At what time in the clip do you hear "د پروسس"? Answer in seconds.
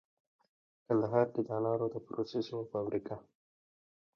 1.93-2.45